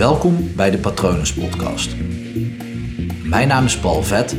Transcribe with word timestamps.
Welkom 0.00 0.56
bij 0.56 0.70
de 0.70 0.78
Patronus 0.78 1.34
Podcast. 1.34 1.96
Mijn 3.24 3.48
naam 3.48 3.64
is 3.64 3.78
Paul 3.78 4.02
Vet 4.02 4.32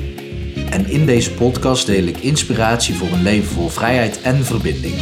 en 0.70 0.86
in 0.86 1.06
deze 1.06 1.34
podcast 1.34 1.86
deel 1.86 2.04
ik 2.04 2.18
inspiratie 2.18 2.96
voor 2.96 3.08
een 3.08 3.22
leven 3.22 3.50
vol 3.50 3.68
vrijheid 3.68 4.22
en 4.22 4.36
verbinding. 4.46 4.96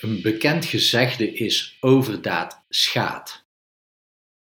Een 0.00 0.22
bekend 0.22 0.64
gezegde 0.64 1.32
is 1.32 1.76
overdaad 1.80 2.64
schaadt. 2.68 3.46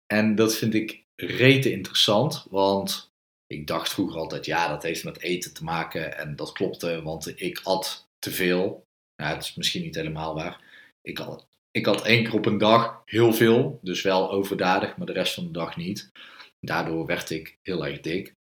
En 0.05 0.35
dat 0.35 0.55
vind 0.55 0.73
ik 0.73 1.03
rete 1.15 1.71
interessant, 1.71 2.47
want 2.49 3.13
ik 3.47 3.67
dacht 3.67 3.89
vroeger 3.89 4.19
altijd, 4.19 4.45
ja, 4.45 4.67
dat 4.67 4.83
heeft 4.83 5.03
met 5.03 5.19
eten 5.19 5.53
te 5.53 5.63
maken 5.63 6.17
en 6.17 6.35
dat 6.35 6.51
klopte, 6.51 7.01
want 7.01 7.41
ik 7.41 7.61
at 7.63 8.09
te 8.19 8.31
veel. 8.31 8.87
Nou, 9.19 9.33
het 9.33 9.43
is 9.43 9.55
misschien 9.55 9.81
niet 9.81 9.95
helemaal 9.95 10.35
waar. 10.35 10.61
Ik 11.01 11.17
had, 11.17 11.47
ik 11.71 11.85
had 11.85 12.05
één 12.05 12.23
keer 12.23 12.33
op 12.33 12.45
een 12.45 12.57
dag 12.57 13.01
heel 13.05 13.33
veel, 13.33 13.79
dus 13.81 14.01
wel 14.01 14.31
overdadig, 14.31 14.97
maar 14.97 15.07
de 15.07 15.13
rest 15.13 15.33
van 15.33 15.45
de 15.45 15.51
dag 15.51 15.75
niet. 15.75 16.11
Daardoor 16.59 17.05
werd 17.05 17.29
ik 17.29 17.57
heel 17.61 17.85
erg 17.85 17.99
dik. 17.99 18.33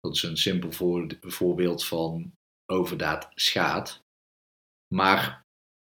Dat 0.00 0.14
is 0.14 0.22
een 0.22 0.36
simpel 0.36 0.72
voor, 0.72 1.06
voorbeeld 1.20 1.84
van 1.84 2.32
overdaad 2.66 3.28
schaadt. 3.34 4.00
Maar 4.94 5.42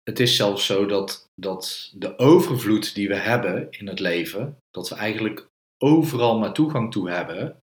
het 0.04 0.20
is 0.20 0.36
zelfs 0.36 0.66
zo 0.66 0.86
dat, 0.86 1.30
dat 1.36 1.92
de 1.96 2.18
overvloed 2.18 2.96
die 2.96 3.08
we 3.08 3.16
hebben 3.16 3.72
in 3.72 3.88
het 3.88 4.00
leven, 4.00 4.58
dat 4.70 4.90
we 4.90 4.96
eigenlijk 4.96 5.48
overal 5.78 6.40
maar 6.40 6.54
toegang 6.54 6.92
toe 6.92 7.10
hebben, 7.10 7.58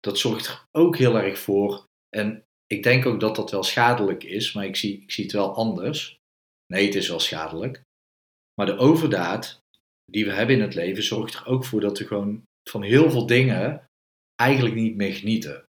dat 0.00 0.18
zorgt 0.18 0.46
er 0.46 0.64
ook 0.70 0.96
heel 0.96 1.18
erg 1.18 1.38
voor. 1.38 1.84
En 2.08 2.44
ik 2.68 2.82
denk 2.82 3.06
ook 3.06 3.20
dat 3.20 3.36
dat 3.36 3.50
wel 3.50 3.62
schadelijk 3.62 4.24
is, 4.24 4.52
maar 4.52 4.64
ik 4.64 4.76
zie, 4.76 5.02
ik 5.02 5.10
zie 5.10 5.24
het 5.24 5.32
wel 5.32 5.54
anders. 5.54 6.16
Nee, 6.66 6.86
het 6.86 6.94
is 6.94 7.08
wel 7.08 7.20
schadelijk. 7.20 7.82
Maar 8.54 8.66
de 8.66 8.76
overdaad 8.76 9.60
die 10.04 10.24
we 10.24 10.32
hebben 10.32 10.56
in 10.56 10.62
het 10.62 10.74
leven 10.74 11.02
zorgt 11.02 11.34
er 11.34 11.46
ook 11.46 11.64
voor 11.64 11.80
dat 11.80 11.98
we 11.98 12.06
gewoon 12.06 12.42
van 12.70 12.82
heel 12.82 13.10
veel 13.10 13.26
dingen 13.26 13.88
eigenlijk 14.40 14.74
niet 14.74 14.96
meer 14.96 15.14
genieten. 15.14 15.64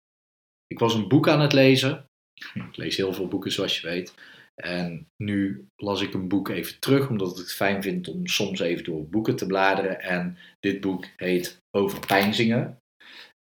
Ik 0.66 0.78
was 0.78 0.94
een 0.94 1.08
boek 1.08 1.28
aan 1.28 1.40
het 1.40 1.52
lezen. 1.52 2.06
Ik 2.70 2.76
lees 2.76 2.96
heel 2.96 3.12
veel 3.12 3.28
boeken, 3.28 3.52
zoals 3.52 3.80
je 3.80 3.86
weet. 3.86 4.14
En 4.54 5.08
nu 5.16 5.66
las 5.76 6.00
ik 6.00 6.14
een 6.14 6.28
boek 6.28 6.48
even 6.48 6.78
terug, 6.78 7.08
omdat 7.08 7.32
ik 7.32 7.36
het 7.36 7.52
fijn 7.52 7.82
vind 7.82 8.08
om 8.08 8.26
soms 8.26 8.60
even 8.60 8.84
door 8.84 9.08
boeken 9.08 9.36
te 9.36 9.46
bladeren. 9.46 10.00
En 10.00 10.38
dit 10.60 10.80
boek 10.80 11.08
heet 11.16 11.62
Overpeinzingen. 11.70 12.78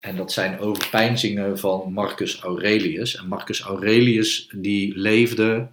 En 0.06 0.16
dat 0.16 0.32
zijn 0.32 0.58
overpeinzingen 0.58 1.58
van 1.58 1.92
Marcus 1.92 2.40
Aurelius. 2.40 3.16
En 3.16 3.28
Marcus 3.28 3.60
Aurelius 3.60 4.48
die 4.54 4.96
leefde, 4.96 5.68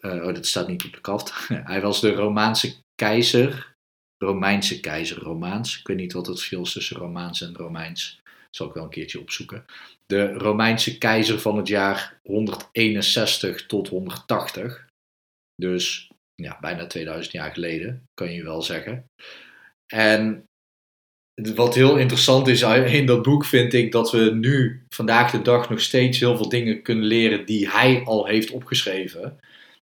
uh, 0.00 0.26
oh 0.26 0.34
dat 0.34 0.46
staat 0.46 0.68
niet 0.68 0.84
op 0.84 0.92
de 0.92 1.00
kaft, 1.00 1.48
hij 1.72 1.80
was 1.80 2.00
de 2.00 2.12
Romaanse 2.12 2.74
keizer, 2.94 3.74
Romeinse 4.18 4.80
keizer, 4.80 5.18
Romaans. 5.18 5.78
Ik 5.78 5.86
weet 5.86 5.96
niet 5.96 6.12
wat 6.12 6.26
het 6.26 6.36
verschil 6.36 6.62
is 6.62 6.72
tussen 6.72 6.96
Romaans 6.96 7.40
en 7.40 7.56
Romeins. 7.56 8.20
Dat 8.24 8.56
zal 8.56 8.66
ik 8.66 8.74
wel 8.74 8.84
een 8.84 8.90
keertje 8.90 9.20
opzoeken. 9.20 9.64
De 10.06 10.32
Romeinse 10.32 10.98
keizer 10.98 11.40
van 11.40 11.56
het 11.56 11.68
jaar 11.68 12.20
161 12.22 13.66
tot 13.66 13.88
180. 13.88 14.86
Dus 15.54 16.10
ja, 16.34 16.58
bijna 16.60 16.86
2000 16.86 17.32
jaar 17.32 17.52
geleden, 17.52 18.08
kan 18.14 18.32
je 18.32 18.42
wel 18.42 18.62
zeggen. 18.62 19.10
En 19.86 20.46
wat 21.34 21.74
heel 21.74 21.96
interessant 21.96 22.48
is 22.48 22.62
in 22.62 23.06
dat 23.06 23.22
boek 23.22 23.44
vind 23.44 23.72
ik 23.72 23.92
dat 23.92 24.10
we 24.10 24.30
nu 24.34 24.84
vandaag 24.88 25.30
de 25.30 25.42
dag 25.42 25.70
nog 25.70 25.80
steeds 25.80 26.18
heel 26.18 26.36
veel 26.36 26.48
dingen 26.48 26.82
kunnen 26.82 27.04
leren 27.04 27.46
die 27.46 27.70
hij 27.70 28.02
al 28.04 28.26
heeft 28.26 28.50
opgeschreven. 28.50 29.38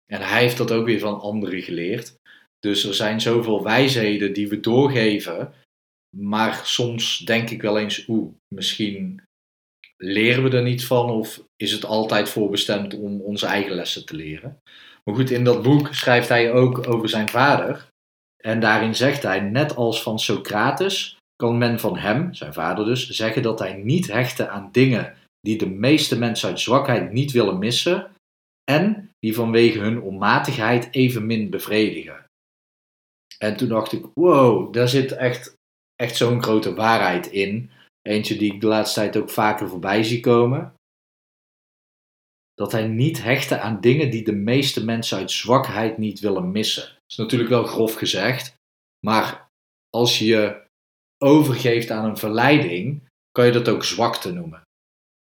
En 0.07 0.21
hij 0.21 0.41
heeft 0.41 0.57
dat 0.57 0.73
ook 0.73 0.87
weer 0.87 0.99
van 0.99 1.21
anderen 1.21 1.63
geleerd. 1.63 2.15
Dus 2.59 2.85
er 2.85 2.95
zijn 2.95 3.21
zoveel 3.21 3.63
wijsheden 3.63 4.33
die 4.33 4.49
we 4.49 4.61
doorgeven. 4.61 5.53
Maar 6.17 6.61
soms 6.65 7.19
denk 7.19 7.51
ik 7.51 7.63
wel 7.63 7.79
eens, 7.79 8.09
oeh, 8.09 8.35
misschien 8.55 9.23
leren 9.97 10.43
we 10.43 10.57
er 10.57 10.63
niet 10.63 10.85
van 10.85 11.11
of 11.11 11.43
is 11.57 11.73
het 11.73 11.85
altijd 11.85 12.29
voorbestemd 12.29 12.95
om 12.95 13.21
onze 13.21 13.47
eigen 13.47 13.75
lessen 13.75 14.07
te 14.07 14.17
leren. 14.17 14.61
Maar 15.05 15.15
goed, 15.15 15.31
in 15.31 15.45
dat 15.45 15.63
boek 15.63 15.95
schrijft 15.95 16.29
hij 16.29 16.53
ook 16.53 16.89
over 16.89 17.09
zijn 17.09 17.29
vader. 17.29 17.89
En 18.37 18.61
daarin 18.61 18.95
zegt 18.95 19.23
hij, 19.23 19.41
net 19.41 19.77
als 19.77 20.03
van 20.03 20.19
Socrates, 20.19 21.16
kan 21.37 21.59
men 21.59 21.81
van 21.81 21.97
hem, 21.97 22.35
zijn 22.35 22.53
vader 22.53 22.85
dus, 22.85 23.09
zeggen 23.09 23.43
dat 23.43 23.59
hij 23.59 23.75
niet 23.75 24.13
hechtte 24.13 24.49
aan 24.49 24.69
dingen 24.73 25.15
die 25.41 25.59
de 25.59 25.69
meeste 25.69 26.19
mensen 26.19 26.49
uit 26.49 26.61
zwakheid 26.61 27.13
niet 27.13 27.33
willen 27.33 27.59
missen 27.59 28.11
en 28.71 29.11
die 29.19 29.35
vanwege 29.35 29.79
hun 29.79 30.01
onmatigheid 30.01 30.95
evenmin 30.95 31.51
bevredigen. 31.51 32.25
En 33.39 33.57
toen 33.57 33.69
dacht 33.69 33.93
ik, 33.93 34.07
wow, 34.15 34.73
daar 34.73 34.89
zit 34.89 35.13
echt, 35.13 35.55
echt 35.95 36.17
zo'n 36.17 36.43
grote 36.43 36.75
waarheid 36.75 37.27
in. 37.27 37.71
Eentje 38.03 38.37
die 38.37 38.55
ik 38.55 38.61
de 38.61 38.67
laatste 38.67 39.01
tijd 39.01 39.17
ook 39.17 39.31
vaker 39.31 39.69
voorbij 39.69 40.03
zie 40.03 40.21
komen. 40.21 40.75
Dat 42.55 42.73
hij 42.73 42.87
niet 42.89 43.23
hechtte 43.23 43.61
aan 43.61 43.81
dingen 43.81 44.11
die 44.11 44.25
de 44.25 44.33
meeste 44.33 44.85
mensen 44.85 45.19
uit 45.19 45.31
zwakheid 45.31 45.99
niet 45.99 46.21
willen 46.21 46.51
missen. 46.51 46.83
Dat 46.83 47.03
is 47.09 47.17
natuurlijk 47.17 47.51
wel 47.51 47.65
grof 47.65 47.95
gezegd, 47.95 48.55
maar 49.07 49.49
als 49.91 50.19
je 50.19 50.66
overgeeft 51.19 51.91
aan 51.91 52.05
een 52.05 52.17
verleiding, 52.17 53.03
kan 53.31 53.47
je 53.47 53.53
dat 53.53 53.69
ook 53.69 53.85
zwakte 53.85 54.33
noemen. 54.33 54.63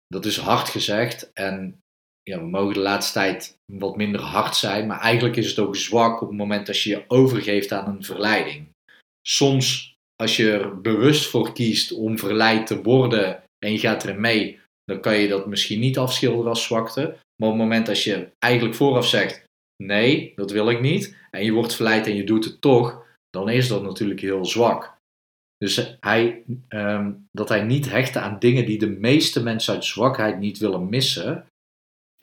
Dat 0.07 0.25
is 0.25 0.38
hard 0.38 0.69
gezegd 0.69 1.34
en 1.34 1.79
ja, 2.24 2.38
we 2.40 2.46
mogen 2.46 2.74
de 2.74 2.79
laatste 2.79 3.13
tijd 3.13 3.57
wat 3.74 3.96
minder 3.96 4.22
hard 4.22 4.56
zijn, 4.56 4.88
maar 4.88 5.00
eigenlijk 5.00 5.35
is 5.35 5.50
het 5.50 5.59
ook 5.59 5.75
zwak 5.75 6.22
op 6.22 6.28
het 6.28 6.38
moment 6.38 6.66
dat 6.66 6.81
je 6.81 6.90
je 6.90 7.03
overgeeft 7.07 7.72
aan 7.72 7.96
een 7.96 8.03
verleiding. 8.03 8.69
Soms, 9.22 9.96
als 10.16 10.38
je 10.38 10.52
er 10.52 10.81
bewust 10.81 11.29
voor 11.29 11.53
kiest 11.53 11.91
om 11.91 12.19
verleid 12.19 12.68
te 12.68 12.81
worden 12.81 13.44
en 13.66 13.72
je 13.72 13.79
gaat 13.79 14.03
erin 14.03 14.19
mee, 14.19 14.59
dan 14.84 15.02
kan 15.02 15.18
je 15.18 15.28
dat 15.28 15.47
misschien 15.47 15.79
niet 15.79 15.97
afschilderen 15.97 16.50
als 16.50 16.63
zwakte. 16.63 17.02
Maar 17.35 17.50
op 17.50 17.56
het 17.56 17.63
moment 17.63 17.85
dat 17.85 18.03
je 18.03 18.31
eigenlijk 18.40 18.75
vooraf 18.75 19.08
zegt: 19.08 19.44
nee, 19.84 20.34
dat 20.35 20.52
wil 20.52 20.69
ik 20.69 20.81
niet, 20.81 21.16
en 21.31 21.44
je 21.44 21.52
wordt 21.52 21.75
verleid 21.75 22.08
en 22.08 22.16
je 22.16 22.23
doet 22.23 22.46
het 22.46 22.62
toch, 22.62 23.06
dan 23.29 23.50
is 23.50 23.68
dat 23.68 23.84
natuurlijk 23.84 24.22
heel 24.22 24.46
zwak. 24.46 24.97
Dus 25.66 25.97
hij, 25.99 26.44
um, 26.69 27.27
dat 27.31 27.49
hij 27.49 27.63
niet 27.63 27.89
hechtte 27.89 28.19
aan 28.19 28.39
dingen 28.39 28.66
die 28.66 28.79
de 28.79 28.89
meeste 28.89 29.44
mensen 29.44 29.73
uit 29.73 29.85
zwakheid 29.85 30.39
niet 30.39 30.57
willen 30.57 30.89
missen. 30.89 31.45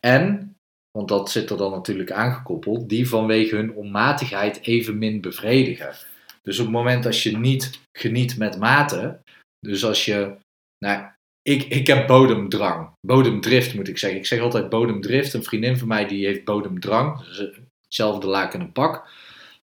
En, 0.00 0.54
want 0.91 1.09
dat 1.09 1.31
zit 1.31 1.50
er 1.50 1.56
dan 1.56 1.71
natuurlijk 1.71 2.10
aangekoppeld, 2.10 2.88
die 2.88 3.09
vanwege 3.09 3.56
hun 3.56 3.75
onmatigheid 3.75 4.60
evenmin 4.62 5.21
bevredigen. 5.21 5.94
Dus 6.43 6.59
op 6.59 6.65
het 6.65 6.75
moment 6.75 7.06
als 7.06 7.22
je 7.22 7.37
niet 7.37 7.81
geniet 7.99 8.38
met 8.38 8.59
mate, 8.59 9.19
dus 9.66 9.84
als 9.84 10.05
je, 10.05 10.37
nou, 10.84 11.10
ik, 11.43 11.65
ik 11.65 11.87
heb 11.87 12.06
bodemdrang, 12.06 12.91
bodemdrift 13.06 13.75
moet 13.75 13.88
ik 13.88 13.99
zeggen. 13.99 14.19
Ik 14.19 14.26
zeg 14.26 14.41
altijd 14.41 14.69
bodemdrift. 14.69 15.34
Een 15.34 15.44
vriendin 15.44 15.78
van 15.78 15.88
mij 15.88 16.06
die 16.06 16.26
heeft 16.26 16.44
bodemdrang, 16.44 17.25
dus 17.25 17.50
hetzelfde 17.82 18.26
laken 18.26 18.60
een 18.60 18.72
pak. 18.72 19.09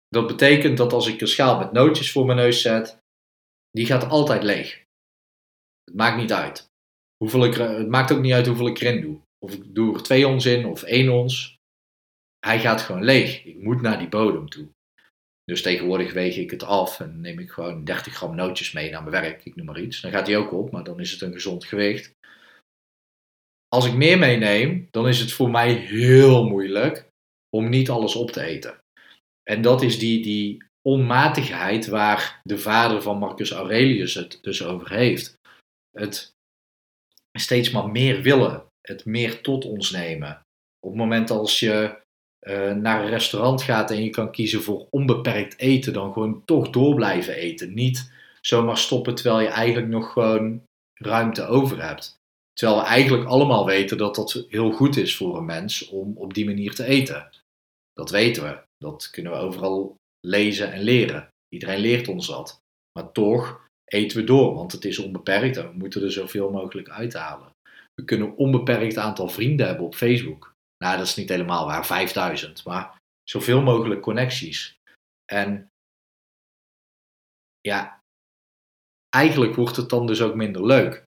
Dat 0.09 0.27
betekent 0.27 0.77
dat 0.77 0.93
als 0.93 1.07
ik 1.07 1.21
een 1.21 1.29
schaal 1.29 1.59
met 1.59 1.73
nootjes 1.73 2.13
voor 2.13 2.27
mijn 2.27 2.39
neus 2.39 2.63
zet, 2.63 2.98
die 3.79 3.87
gaat 3.87 4.09
altijd 4.09 4.43
leeg. 4.43 4.85
Het 5.85 5.95
maakt 5.95 6.17
niet 6.17 6.33
uit. 6.33 6.71
Hoeveel 7.17 7.45
ik, 7.45 7.55
het 7.55 7.89
maakt 7.89 8.13
ook 8.13 8.21
niet 8.21 8.33
uit 8.33 8.47
hoeveel 8.47 8.67
ik 8.67 8.81
erin 8.81 9.01
doe. 9.01 9.21
Of 9.39 9.53
ik 9.55 9.75
doe 9.75 9.95
er 9.95 10.03
twee 10.03 10.27
ons 10.27 10.47
in 10.47 10.67
of 10.67 10.83
één 10.83 11.09
ons. 11.09 11.57
Hij 12.39 12.61
gaat 12.61 12.83
gewoon 12.83 13.05
leeg. 13.05 13.45
Ik 13.45 13.63
moet 13.63 13.81
naar 13.81 13.99
die 13.99 14.09
bodem 14.09 14.49
toe. 14.49 14.69
Dus 15.45 15.63
tegenwoordig 15.63 16.13
weeg 16.13 16.37
ik 16.37 16.51
het 16.51 16.63
af 16.63 17.01
en 17.01 17.21
neem 17.21 17.39
ik 17.39 17.51
gewoon 17.51 17.85
30 17.85 18.15
gram 18.15 18.35
nootjes 18.35 18.73
mee 18.73 18.91
naar 18.91 19.03
mijn 19.03 19.23
werk. 19.23 19.45
Ik 19.45 19.57
noem 19.57 19.67
maar 19.67 19.81
iets. 19.81 20.01
Dan 20.01 20.11
gaat 20.11 20.27
hij 20.27 20.37
ook 20.37 20.53
op, 20.53 20.71
maar 20.71 20.85
dan 20.85 21.01
is 21.01 21.11
het 21.11 21.21
een 21.21 21.33
gezond 21.33 21.65
gewicht. 21.65 22.17
Als 23.69 23.87
ik 23.87 23.95
meer 23.95 24.19
meeneem, 24.19 24.89
dan 24.91 25.09
is 25.09 25.21
het 25.21 25.33
voor 25.33 25.51
mij 25.51 25.73
heel 25.73 26.45
moeilijk 26.45 27.09
om 27.57 27.69
niet 27.69 27.91
alles 27.91 28.15
op 28.15 28.31
te 28.31 28.43
eten. 28.43 28.79
En 29.43 29.63
dat 29.63 29.83
is 29.83 29.99
die, 29.99 30.23
die 30.23 30.68
onmatigheid 30.89 31.87
waar 31.87 32.41
de 32.43 32.59
vader 32.59 33.03
van 33.03 33.19
Marcus 33.19 33.51
Aurelius 33.51 34.15
het 34.15 34.39
dus 34.43 34.65
over 34.65 34.91
heeft. 34.91 35.39
Het 35.91 36.35
steeds 37.39 37.71
maar 37.71 37.89
meer 37.89 38.23
willen, 38.23 38.65
het 38.81 39.05
meer 39.05 39.41
tot 39.41 39.65
ons 39.65 39.91
nemen. 39.91 40.41
Op 40.81 40.91
het 40.91 40.99
moment 40.99 41.31
als 41.31 41.61
je 41.61 41.97
uh, 42.47 42.73
naar 42.73 43.03
een 43.03 43.11
restaurant 43.11 43.63
gaat 43.63 43.91
en 43.91 44.03
je 44.05 44.11
kan 44.11 44.31
kiezen 44.31 44.63
voor 44.63 44.87
onbeperkt 44.91 45.59
eten, 45.59 45.93
dan 45.93 46.13
gewoon 46.13 46.45
toch 46.45 46.71
door 46.71 46.95
blijven 46.95 47.35
eten. 47.35 47.75
Niet 47.75 48.13
zomaar 48.41 48.79
stoppen 48.79 49.15
terwijl 49.15 49.41
je 49.41 49.49
eigenlijk 49.49 49.89
nog 49.89 50.13
gewoon 50.13 50.63
ruimte 50.95 51.47
over 51.47 51.83
hebt. 51.83 52.17
Terwijl 52.53 52.81
we 52.81 52.87
eigenlijk 52.87 53.29
allemaal 53.29 53.67
weten 53.67 53.99
dat 53.99 54.15
dat 54.15 54.45
heel 54.49 54.73
goed 54.73 54.97
is 54.97 55.17
voor 55.17 55.37
een 55.37 55.45
mens 55.45 55.89
om 55.89 56.17
op 56.17 56.35
die 56.35 56.45
manier 56.45 56.75
te 56.75 56.85
eten. 56.85 57.31
Dat 57.93 58.11
weten 58.11 58.43
we. 58.43 58.61
Dat 58.79 59.11
kunnen 59.11 59.33
we 59.33 59.39
overal 59.39 59.98
lezen 60.21 60.73
en 60.73 60.83
leren. 60.83 61.29
Iedereen 61.49 61.81
leert 61.81 62.09
ons 62.09 62.27
dat. 62.27 62.61
Maar 62.99 63.13
toch 63.13 63.69
eten 63.85 64.19
we 64.19 64.25
door, 64.25 64.55
want 64.55 64.73
het 64.73 64.85
is 64.85 64.99
onbeperkt 64.99 65.57
en 65.57 65.69
we 65.69 65.77
moeten 65.77 66.03
er 66.03 66.13
zoveel 66.13 66.51
mogelijk 66.51 66.89
uithalen. 66.89 67.51
We 67.95 68.05
kunnen 68.05 68.29
een 68.29 68.37
onbeperkt 68.37 68.97
aantal 68.97 69.29
vrienden 69.29 69.67
hebben 69.67 69.87
op 69.87 69.95
Facebook. 69.95 70.53
Nou, 70.85 70.97
dat 70.97 71.07
is 71.07 71.17
niet 71.17 71.29
helemaal 71.29 71.67
waar, 71.67 71.87
5000. 71.87 72.65
Maar 72.65 72.97
zoveel 73.23 73.63
mogelijk 73.63 74.01
connecties. 74.01 74.77
En 75.33 75.71
ja, 77.61 78.01
eigenlijk 79.09 79.55
wordt 79.55 79.77
het 79.77 79.89
dan 79.89 80.07
dus 80.07 80.23
ook 80.23 80.35
minder 80.35 80.67
leuk. 80.67 81.07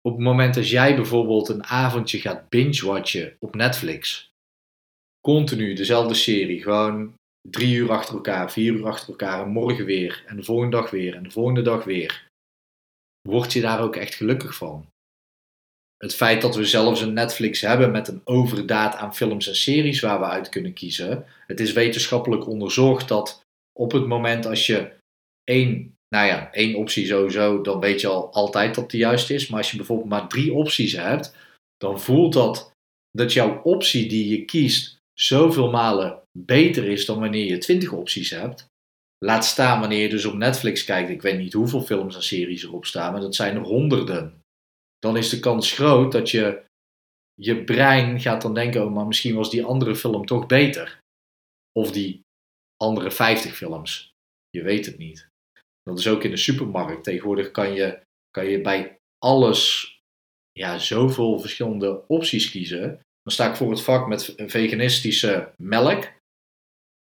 Op 0.00 0.12
het 0.12 0.24
moment 0.24 0.54
dat 0.54 0.68
jij 0.68 0.96
bijvoorbeeld 0.96 1.48
een 1.48 1.64
avondje 1.64 2.20
gaat 2.20 2.48
binge-watchen 2.48 3.36
op 3.40 3.54
Netflix, 3.54 4.30
continu 5.20 5.74
dezelfde 5.74 6.14
serie, 6.14 6.62
gewoon 6.62 7.14
drie 7.48 7.74
uur 7.76 7.90
achter 7.90 8.14
elkaar, 8.14 8.52
vier 8.52 8.72
uur 8.72 8.86
achter 8.86 9.08
elkaar, 9.08 9.42
en 9.42 9.50
morgen 9.50 9.84
weer, 9.84 10.24
en 10.26 10.36
de 10.36 10.42
volgende 10.42 10.76
dag 10.76 10.90
weer, 10.90 11.14
en 11.14 11.22
de 11.22 11.30
volgende 11.30 11.62
dag 11.62 11.84
weer, 11.84 12.28
word 13.28 13.52
je 13.52 13.60
daar 13.60 13.80
ook 13.80 13.96
echt 13.96 14.14
gelukkig 14.14 14.54
van? 14.54 14.86
Het 15.96 16.14
feit 16.14 16.42
dat 16.42 16.54
we 16.54 16.64
zelfs 16.64 17.00
een 17.00 17.12
Netflix 17.12 17.60
hebben 17.60 17.90
met 17.90 18.08
een 18.08 18.20
overdaad 18.24 18.94
aan 18.94 19.14
films 19.14 19.48
en 19.48 19.56
series 19.56 20.00
waar 20.00 20.18
we 20.18 20.24
uit 20.24 20.48
kunnen 20.48 20.72
kiezen. 20.72 21.26
Het 21.46 21.60
is 21.60 21.72
wetenschappelijk 21.72 22.46
onderzocht 22.46 23.08
dat 23.08 23.40
op 23.72 23.92
het 23.92 24.06
moment 24.06 24.46
als 24.46 24.66
je 24.66 24.92
één, 25.44 25.96
nou 26.08 26.26
ja, 26.26 26.52
één 26.52 26.74
optie 26.74 27.06
sowieso, 27.06 27.60
dan 27.60 27.80
weet 27.80 28.00
je 28.00 28.06
al 28.06 28.32
altijd 28.32 28.74
dat 28.74 28.90
de 28.90 28.96
juiste 28.96 29.34
is. 29.34 29.48
Maar 29.48 29.58
als 29.58 29.70
je 29.70 29.76
bijvoorbeeld 29.76 30.08
maar 30.08 30.28
drie 30.28 30.52
opties 30.52 30.92
hebt, 30.92 31.36
dan 31.76 32.00
voelt 32.00 32.32
dat 32.32 32.72
dat 33.10 33.32
jouw 33.32 33.62
optie 33.62 34.08
die 34.08 34.28
je 34.28 34.44
kiest 34.44 34.99
zoveel 35.20 35.70
malen 35.70 36.22
beter 36.38 36.84
is 36.84 37.06
dan 37.06 37.20
wanneer 37.20 37.44
je 37.44 37.58
20 37.58 37.92
opties 37.92 38.30
hebt. 38.30 38.66
Laat 39.24 39.44
staan 39.44 39.80
wanneer 39.80 40.02
je 40.02 40.08
dus 40.08 40.24
op 40.24 40.34
Netflix 40.34 40.84
kijkt. 40.84 41.10
Ik 41.10 41.22
weet 41.22 41.38
niet 41.38 41.52
hoeveel 41.52 41.82
films 41.82 42.14
en 42.14 42.22
series 42.22 42.62
erop 42.62 42.86
staan, 42.86 43.12
maar 43.12 43.20
dat 43.20 43.34
zijn 43.34 43.56
er 43.56 43.62
honderden. 43.62 44.40
Dan 44.98 45.16
is 45.16 45.28
de 45.28 45.40
kans 45.40 45.72
groot 45.72 46.12
dat 46.12 46.30
je 46.30 46.64
je 47.34 47.64
brein 47.64 48.20
gaat 48.20 48.42
dan 48.42 48.54
denken: 48.54 48.84
oh, 48.84 48.92
maar 48.92 49.06
misschien 49.06 49.34
was 49.34 49.50
die 49.50 49.64
andere 49.64 49.96
film 49.96 50.26
toch 50.26 50.46
beter. 50.46 50.98
Of 51.72 51.92
die 51.92 52.20
andere 52.76 53.10
50 53.10 53.56
films. 53.56 54.10
Je 54.50 54.62
weet 54.62 54.86
het 54.86 54.98
niet. 54.98 55.28
Dat 55.82 55.98
is 55.98 56.08
ook 56.08 56.24
in 56.24 56.30
de 56.30 56.36
supermarkt. 56.36 57.04
Tegenwoordig 57.04 57.50
kan 57.50 57.72
je, 57.72 58.00
kan 58.30 58.46
je 58.46 58.60
bij 58.60 58.98
alles 59.18 59.94
ja, 60.52 60.78
zoveel 60.78 61.40
verschillende 61.40 62.04
opties 62.06 62.50
kiezen. 62.50 63.00
Dan 63.22 63.32
sta 63.32 63.48
ik 63.48 63.56
voor 63.56 63.70
het 63.70 63.82
vak 63.82 64.06
met 64.06 64.34
veganistische 64.36 65.52
melk. 65.56 66.08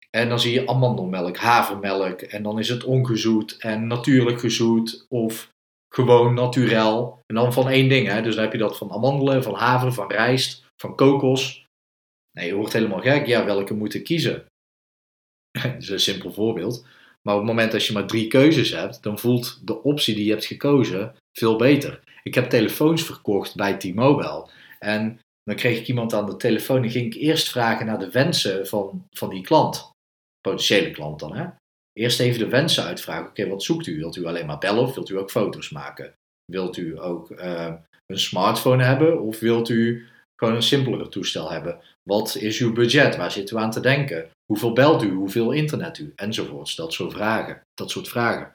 En 0.10 0.30
dan 0.30 0.39
zie 0.39 0.54
je 0.54 0.68
amandelmelk, 0.68 1.38
havermelk. 1.38 2.21
En 2.21 2.44
dan 2.44 2.60
is 2.60 2.69
het 2.69 2.83
ongezoet 2.83 3.57
en 3.57 3.88
natuurlijk 3.88 4.39
gezoet. 4.39 5.06
Of 5.10 5.50
gewoon 5.94 6.33
naturel. 6.33 7.21
En 7.25 7.36
dan 7.36 7.54
van 7.54 7.69
één 7.69 7.89
ding. 7.89 8.07
Hè? 8.07 8.21
Dus 8.21 8.36
dan 8.36 8.44
heb 8.44 8.51
je 8.51 8.60
dat 8.60 8.77
van 8.77 8.92
amandelen, 8.92 9.44
van 9.44 9.54
haver, 9.54 9.94
van 9.94 10.12
rijst, 10.12 10.66
van 10.81 10.95
kokos. 10.95 11.66
Nee, 12.31 12.48
je 12.48 12.56
wordt 12.56 12.74
helemaal 12.74 13.01
gek. 13.01 13.25
Ja, 13.25 13.45
welke 13.45 13.74
moet 13.74 13.94
ik 13.94 14.04
kiezen? 14.04 14.45
dat 15.62 15.75
is 15.77 15.89
een 15.89 16.00
simpel 16.00 16.33
voorbeeld. 16.33 16.86
Maar 17.21 17.33
op 17.33 17.39
het 17.39 17.50
moment 17.50 17.71
dat 17.71 17.86
je 17.86 17.94
maar 17.94 18.07
drie 18.07 18.27
keuzes 18.27 18.71
hebt, 18.71 19.04
dan 19.04 19.19
voelt 19.19 19.68
de 19.68 19.83
optie 19.83 20.16
die 20.16 20.25
je 20.25 20.31
hebt 20.31 20.45
gekozen 20.45 21.16
veel 21.38 21.56
beter. 21.56 22.00
Ik 22.24 22.36
heb 22.36 22.50
telefoons 22.50 23.04
verkocht 23.04 23.56
bij 23.56 23.77
T-Mobile. 23.77 24.50
En 24.80 25.19
dan 25.49 25.57
kreeg 25.57 25.79
ik 25.79 25.87
iemand 25.87 26.13
aan 26.13 26.25
de 26.25 26.35
telefoon 26.35 26.83
en 26.83 26.89
ging 26.89 27.13
ik 27.13 27.21
eerst 27.21 27.49
vragen 27.49 27.85
naar 27.85 27.99
de 27.99 28.11
wensen 28.11 28.67
van, 28.67 29.07
van 29.11 29.29
die 29.29 29.41
klant. 29.41 29.91
Potentiële 30.41 30.91
klant 30.91 31.19
dan, 31.19 31.35
hè? 31.35 31.47
Eerst 31.93 32.19
even 32.19 32.39
de 32.39 32.47
wensen 32.47 32.83
uitvragen. 32.83 33.27
Oké, 33.27 33.47
wat 33.47 33.63
zoekt 33.63 33.87
u? 33.87 33.97
Wilt 33.97 34.15
u 34.15 34.25
alleen 34.25 34.45
maar 34.45 34.57
bellen 34.57 34.83
of 34.83 34.93
wilt 34.93 35.09
u 35.09 35.17
ook 35.17 35.31
foto's 35.31 35.69
maken? 35.69 36.13
Wilt 36.45 36.77
u 36.77 37.01
ook 37.01 37.29
uh, 37.31 37.73
een 38.05 38.19
smartphone 38.19 38.83
hebben 38.83 39.21
of 39.21 39.39
wilt 39.39 39.69
u 39.69 40.07
gewoon 40.35 40.55
een 40.55 40.63
simpeler 40.63 41.09
toestel 41.09 41.51
hebben? 41.51 41.79
Wat 42.03 42.35
is 42.35 42.59
uw 42.59 42.73
budget? 42.73 43.15
Waar 43.15 43.31
zit 43.31 43.51
u 43.51 43.57
aan 43.57 43.71
te 43.71 43.79
denken? 43.79 44.29
Hoeveel 44.45 44.73
belt 44.73 45.03
u? 45.03 45.11
Hoeveel 45.11 45.51
internet 45.51 45.97
u? 45.97 46.13
Enzovoorts. 46.15 46.75
Dat 46.75 46.93
soort 46.93 47.13
vragen. 47.13 47.61
Dat 47.73 47.91
soort 47.91 48.07
vragen. 48.07 48.53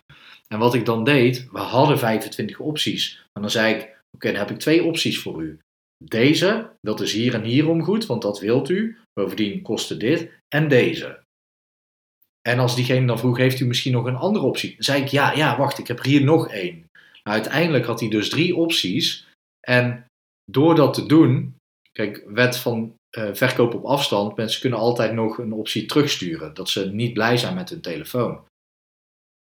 En 0.49 0.59
wat 0.59 0.75
ik 0.75 0.87
dan 0.87 1.05
deed, 1.05 1.49
we 1.51 1.59
hadden 1.59 1.99
25 1.99 2.59
opties. 2.59 3.25
En 3.33 3.41
dan 3.41 3.51
zei 3.51 3.75
ik, 3.75 3.99
oké, 4.17 4.31
dan 4.31 4.41
heb 4.41 4.51
ik 4.51 4.59
twee 4.59 4.85
opties 4.85 5.19
voor 5.19 5.43
u. 5.43 5.59
Deze, 6.05 6.71
dat 6.81 7.01
is 7.01 7.13
hier 7.13 7.35
en 7.35 7.43
hierom 7.43 7.83
goed, 7.83 8.07
want 8.07 8.23
dat 8.23 8.41
wilt 8.41 8.69
u. 8.69 8.99
Bovendien 9.13 9.63
kostte 9.63 9.97
dit. 9.97 10.31
En 10.49 10.69
deze. 10.69 11.23
En 12.49 12.59
als 12.59 12.75
diegene 12.75 13.07
dan 13.07 13.19
vroeg, 13.19 13.37
heeft 13.37 13.61
u 13.61 13.67
misschien 13.67 13.93
nog 13.93 14.07
een 14.07 14.17
andere 14.17 14.45
optie? 14.45 14.75
Zei 14.79 15.03
ik, 15.03 15.09
ja, 15.09 15.33
ja, 15.33 15.59
wacht, 15.59 15.79
ik 15.79 15.87
heb 15.87 16.03
hier 16.03 16.25
nog 16.25 16.49
één. 16.51 16.75
Nou, 17.23 17.37
uiteindelijk 17.37 17.85
had 17.85 18.01
hij 18.01 18.09
dus 18.09 18.29
drie 18.29 18.57
opties. 18.57 19.27
En 19.61 20.07
door 20.45 20.75
dat 20.75 20.95
te 20.95 21.07
doen, 21.07 21.57
kijk, 21.93 22.25
wet 22.27 22.57
van 22.57 22.95
uh, 23.19 23.35
verkoop 23.35 23.75
op 23.75 23.85
afstand, 23.85 24.37
mensen 24.37 24.61
kunnen 24.61 24.79
altijd 24.79 25.13
nog 25.13 25.39
een 25.39 25.53
optie 25.53 25.87
terugsturen. 25.87 26.55
Dat 26.55 26.69
ze 26.69 26.91
niet 26.91 27.13
blij 27.13 27.37
zijn 27.37 27.55
met 27.55 27.71
hun 27.71 27.81
telefoon. 27.81 28.45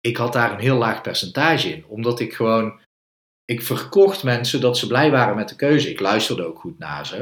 Ik 0.00 0.16
had 0.16 0.32
daar 0.32 0.52
een 0.52 0.60
heel 0.60 0.76
laag 0.76 1.00
percentage 1.00 1.68
in, 1.68 1.84
omdat 1.86 2.20
ik 2.20 2.34
gewoon, 2.34 2.80
ik 3.50 3.62
verkocht 3.62 4.22
mensen 4.22 4.60
dat 4.60 4.78
ze 4.78 4.86
blij 4.86 5.10
waren 5.10 5.36
met 5.36 5.48
de 5.48 5.56
keuze. 5.56 5.90
Ik 5.90 6.00
luisterde 6.00 6.44
ook 6.44 6.58
goed 6.58 6.78
naar 6.78 7.06
ze. 7.06 7.16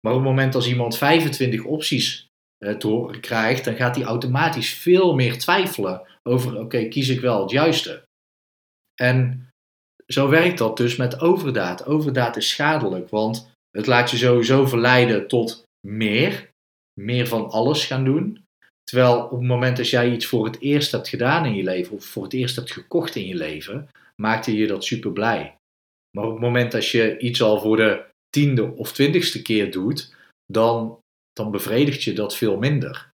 Maar 0.00 0.12
op 0.12 0.18
het 0.18 0.28
moment 0.28 0.54
als 0.54 0.68
iemand 0.68 0.96
25 0.96 1.64
opties 1.64 2.28
eh, 2.58 2.74
te 2.74 2.86
horen 2.86 3.20
krijgt, 3.20 3.64
dan 3.64 3.74
gaat 3.74 3.96
hij 3.96 4.04
automatisch 4.04 4.74
veel 4.74 5.14
meer 5.14 5.38
twijfelen 5.38 6.02
over: 6.22 6.58
oké, 6.58 6.88
kies 6.88 7.08
ik 7.08 7.20
wel 7.20 7.40
het 7.40 7.50
juiste? 7.50 8.02
En 8.94 9.48
zo 10.06 10.28
werkt 10.28 10.58
dat 10.58 10.76
dus 10.76 10.96
met 10.96 11.20
overdaad. 11.20 11.86
Overdaad 11.86 12.36
is 12.36 12.48
schadelijk, 12.48 13.08
want 13.08 13.50
het 13.70 13.86
laat 13.86 14.10
je 14.10 14.16
sowieso 14.16 14.66
verleiden 14.66 15.28
tot 15.28 15.64
meer, 15.86 16.50
meer 17.00 17.26
van 17.26 17.50
alles 17.50 17.84
gaan 17.84 18.04
doen. 18.04 18.45
Terwijl 18.90 19.24
op 19.24 19.30
het 19.30 19.48
moment 19.48 19.76
dat 19.76 19.90
jij 19.90 20.12
iets 20.12 20.26
voor 20.26 20.44
het 20.44 20.60
eerst 20.60 20.92
hebt 20.92 21.08
gedaan 21.08 21.44
in 21.44 21.54
je 21.54 21.62
leven, 21.62 21.96
of 21.96 22.04
voor 22.04 22.22
het 22.22 22.32
eerst 22.32 22.56
hebt 22.56 22.72
gekocht 22.72 23.14
in 23.14 23.26
je 23.26 23.34
leven, 23.34 23.88
maakte 24.22 24.56
je 24.56 24.66
dat 24.66 24.84
super 24.84 25.12
blij. 25.12 25.56
Maar 26.10 26.24
op 26.24 26.32
het 26.32 26.40
moment 26.40 26.72
dat 26.72 26.88
je 26.88 27.18
iets 27.18 27.42
al 27.42 27.60
voor 27.60 27.76
de 27.76 28.04
tiende 28.28 28.74
of 28.76 28.92
twintigste 28.92 29.42
keer 29.42 29.70
doet, 29.70 30.14
dan 30.52 30.98
dan 31.36 31.50
bevredigt 31.50 32.02
je 32.02 32.12
dat 32.12 32.36
veel 32.36 32.56
minder. 32.56 33.08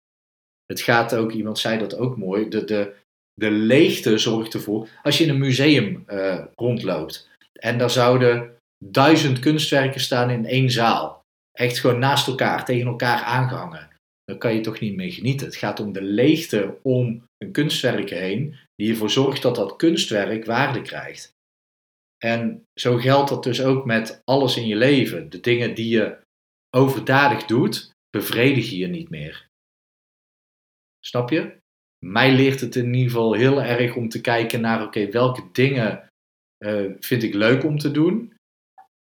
Het 0.67 0.81
gaat 0.81 1.15
ook, 1.15 1.33
iemand 1.33 1.59
zei 1.59 1.79
dat 1.79 1.97
ook 1.97 2.17
mooi, 2.17 2.49
de, 2.49 2.65
de, 2.65 2.95
de 3.35 3.51
leegte 3.51 4.19
zorgt 4.19 4.55
ervoor. 4.55 4.89
Als 5.03 5.19
je 5.19 5.25
in 5.25 5.31
een 5.31 5.39
museum 5.39 6.05
uh, 6.09 6.45
rondloopt 6.55 7.29
en 7.53 7.79
daar 7.79 7.91
zouden 7.91 8.57
duizend 8.85 9.39
kunstwerken 9.39 10.01
staan 10.01 10.31
in 10.31 10.47
één 10.47 10.71
zaal, 10.71 11.21
echt 11.53 11.79
gewoon 11.79 11.99
naast 11.99 12.29
elkaar, 12.29 12.65
tegen 12.65 12.87
elkaar 12.87 13.23
aangehangen, 13.23 13.89
dan 14.25 14.39
kan 14.39 14.55
je 14.55 14.61
toch 14.61 14.81
niet 14.81 14.97
meer 14.97 15.13
genieten. 15.13 15.47
Het 15.47 15.57
gaat 15.57 15.81
om 15.81 15.93
de 15.93 16.03
leegte 16.03 16.79
om 16.83 17.25
een 17.39 17.53
kunstwerk 17.53 18.11
heen, 18.11 18.57
die 18.75 18.91
ervoor 18.91 19.11
zorgt 19.11 19.43
dat 19.43 19.55
dat 19.55 19.77
kunstwerk 19.77 20.45
waarde 20.45 20.83
krijgt. 20.83 21.33
En 22.19 22.65
zo 22.81 22.97
geldt 22.97 23.29
dat 23.29 23.43
dus 23.43 23.63
ook 23.63 23.85
met 23.85 24.21
alles 24.25 24.57
in 24.57 24.67
je 24.67 24.77
leven. 24.77 25.31
De 25.31 25.41
dingen 25.41 25.75
die 25.75 25.89
je 25.89 26.19
overdadig 26.71 27.47
doet, 27.47 27.93
bevredigen 28.11 28.77
je 28.77 28.87
niet 28.87 29.09
meer. 29.11 29.47
Snap 31.05 31.31
je? 31.31 31.61
Mij 32.07 32.35
leert 32.35 32.61
het 32.61 32.77
in 32.77 32.95
ieder 32.95 33.11
geval 33.11 33.33
heel 33.33 33.63
erg 33.63 33.97
om 33.97 34.09
te 34.09 34.21
kijken 34.21 34.61
naar, 34.61 34.83
oké, 34.83 35.11
welke 35.11 35.49
dingen 35.53 36.09
uh, 36.65 36.93
vind 37.01 37.23
ik 37.23 37.35
leuk 37.35 37.65
om 37.65 37.79
te 37.79 37.91
doen? 37.91 38.35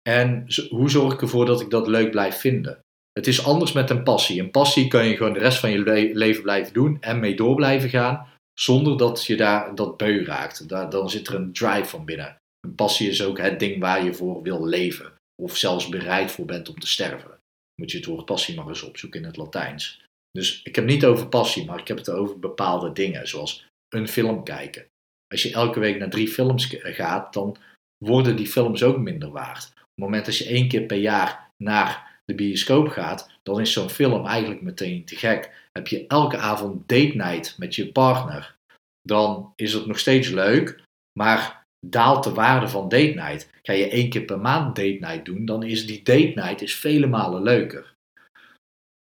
En 0.02 0.46
hoe 0.68 0.90
zorg 0.90 1.12
ik 1.12 1.20
ervoor 1.20 1.46
dat 1.46 1.60
ik 1.60 1.70
dat 1.70 1.86
leuk 1.86 2.10
blijf 2.10 2.36
vinden? 2.36 2.80
Het 3.12 3.26
is 3.26 3.44
anders 3.44 3.72
met 3.72 3.90
een 3.90 4.02
passie. 4.02 4.40
Een 4.40 4.50
passie 4.50 4.88
kan 4.88 5.06
je 5.06 5.16
gewoon 5.16 5.32
de 5.32 5.38
rest 5.38 5.58
van 5.58 5.70
je 5.70 6.10
leven 6.14 6.42
blijven 6.42 6.72
doen 6.72 6.96
en 7.00 7.20
mee 7.20 7.36
door 7.36 7.54
blijven 7.54 7.88
gaan, 7.88 8.28
zonder 8.52 8.98
dat 8.98 9.24
je 9.24 9.36
daar 9.36 9.74
dat 9.74 9.96
beu 9.96 10.24
raakt. 10.24 10.68
Daar, 10.68 10.90
dan 10.90 11.10
zit 11.10 11.28
er 11.28 11.34
een 11.34 11.52
drive 11.52 11.88
van 11.88 12.04
binnen. 12.04 12.36
Een 12.60 12.74
passie 12.74 13.08
is 13.08 13.22
ook 13.22 13.38
het 13.38 13.58
ding 13.58 13.80
waar 13.80 14.04
je 14.04 14.14
voor 14.14 14.42
wil 14.42 14.66
leven, 14.66 15.12
of 15.42 15.56
zelfs 15.56 15.88
bereid 15.88 16.32
voor 16.32 16.44
bent 16.44 16.68
om 16.68 16.78
te 16.78 16.86
sterven 16.86 17.40
moet 17.80 17.90
je 17.90 17.96
het 17.96 18.06
woord 18.06 18.24
passie 18.24 18.54
maar 18.54 18.68
eens 18.68 18.82
opzoeken 18.82 19.20
in 19.20 19.26
het 19.26 19.36
Latijns. 19.36 20.02
Dus 20.30 20.62
ik 20.62 20.74
heb 20.74 20.84
het 20.84 20.94
niet 20.94 21.04
over 21.04 21.28
passie, 21.28 21.64
maar 21.64 21.78
ik 21.78 21.88
heb 21.88 21.96
het 21.96 22.10
over 22.10 22.38
bepaalde 22.38 22.92
dingen, 22.92 23.28
zoals 23.28 23.66
een 23.88 24.08
film 24.08 24.44
kijken. 24.44 24.86
Als 25.28 25.42
je 25.42 25.52
elke 25.52 25.80
week 25.80 25.98
naar 25.98 26.10
drie 26.10 26.28
films 26.28 26.66
gaat, 26.82 27.32
dan 27.32 27.56
worden 28.04 28.36
die 28.36 28.46
films 28.46 28.82
ook 28.82 28.98
minder 28.98 29.30
waard. 29.30 29.64
Op 29.64 29.78
het 29.78 30.04
moment 30.04 30.24
dat 30.24 30.36
je 30.36 30.44
één 30.44 30.68
keer 30.68 30.82
per 30.82 30.96
jaar 30.96 31.50
naar 31.56 32.19
de 32.30 32.36
bioscoop 32.36 32.88
gaat, 32.88 33.30
dan 33.42 33.60
is 33.60 33.72
zo'n 33.72 33.90
film 33.90 34.26
eigenlijk 34.26 34.62
meteen 34.62 35.04
te 35.04 35.16
gek. 35.16 35.50
Heb 35.72 35.86
je 35.86 36.06
elke 36.06 36.36
avond 36.36 36.88
date 36.88 37.16
night 37.16 37.54
met 37.58 37.74
je 37.74 37.92
partner, 37.92 38.56
dan 39.02 39.52
is 39.56 39.72
het 39.72 39.86
nog 39.86 39.98
steeds 39.98 40.28
leuk, 40.28 40.82
maar 41.18 41.64
daalt 41.86 42.24
de 42.24 42.32
waarde 42.32 42.68
van 42.68 42.88
date 42.88 43.14
night. 43.14 43.50
Ga 43.62 43.72
je 43.72 43.88
één 43.88 44.10
keer 44.10 44.22
per 44.22 44.38
maand 44.38 44.76
date 44.76 44.98
night 45.00 45.24
doen, 45.24 45.44
dan 45.44 45.62
is 45.62 45.86
die 45.86 46.02
date 46.02 46.32
night 46.34 46.62
is 46.62 46.74
vele 46.74 47.06
malen 47.06 47.42
leuker. 47.42 47.94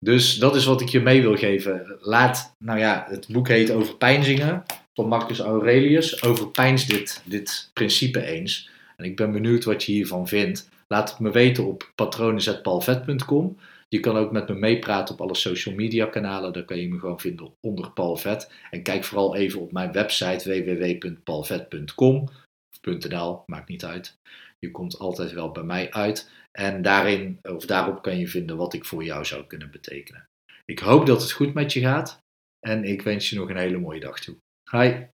Dus 0.04 0.34
dat 0.34 0.56
is 0.56 0.64
wat 0.64 0.80
ik 0.80 0.88
je 0.88 1.00
mee 1.00 1.22
wil 1.22 1.36
geven. 1.36 1.96
Laat, 2.00 2.54
nou 2.64 2.78
ja, 2.78 3.06
het 3.08 3.28
boek 3.28 3.48
heet 3.48 3.70
Over 3.70 3.96
pijnzingen 3.96 4.62
van 4.94 5.08
Marcus 5.08 5.38
Aurelius. 5.38 6.22
Overpijns 6.22 6.86
dit, 6.86 7.22
dit 7.24 7.70
principe 7.72 8.24
eens. 8.24 8.70
En 8.96 9.04
ik 9.04 9.16
ben 9.16 9.32
benieuwd 9.32 9.64
wat 9.64 9.84
je 9.84 9.92
hiervan 9.92 10.28
vindt. 10.28 10.68
Laat 10.88 11.10
het 11.10 11.18
me 11.18 11.30
weten 11.30 11.66
op 11.66 11.92
patronen.palvet.com. 11.94 13.58
Je 13.88 14.00
kan 14.00 14.16
ook 14.16 14.32
met 14.32 14.48
me 14.48 14.54
meepraten 14.54 15.14
op 15.14 15.20
alle 15.20 15.34
social 15.34 15.74
media 15.74 16.06
kanalen. 16.06 16.52
Daar 16.52 16.64
kan 16.64 16.78
je 16.78 16.88
me 16.88 16.98
gewoon 16.98 17.20
vinden 17.20 17.54
onder 17.60 17.90
Paul 17.90 18.16
Vet. 18.16 18.52
En 18.70 18.82
kijk 18.82 19.04
vooral 19.04 19.36
even 19.36 19.60
op 19.60 19.72
mijn 19.72 19.92
website 19.92 20.64
www.paulvet.com 20.64 22.28
of 22.70 23.08
.nl, 23.08 23.42
maakt 23.46 23.68
niet 23.68 23.84
uit. 23.84 24.18
Je 24.58 24.70
komt 24.70 24.98
altijd 24.98 25.32
wel 25.32 25.50
bij 25.50 25.62
mij 25.62 25.90
uit. 25.90 26.30
En 26.52 26.82
daarin, 26.82 27.38
of 27.42 27.66
daarop 27.66 28.02
kan 28.02 28.18
je 28.18 28.28
vinden 28.28 28.56
wat 28.56 28.74
ik 28.74 28.84
voor 28.84 29.04
jou 29.04 29.24
zou 29.24 29.46
kunnen 29.46 29.70
betekenen. 29.70 30.24
Ik 30.64 30.78
hoop 30.78 31.06
dat 31.06 31.22
het 31.22 31.32
goed 31.32 31.54
met 31.54 31.72
je 31.72 31.80
gaat. 31.80 32.18
En 32.66 32.84
ik 32.84 33.02
wens 33.02 33.30
je 33.30 33.36
nog 33.36 33.48
een 33.48 33.56
hele 33.56 33.78
mooie 33.78 34.00
dag 34.00 34.20
toe. 34.20 34.36
Hi! 34.70 35.06